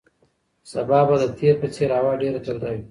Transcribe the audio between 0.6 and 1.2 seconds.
سبا به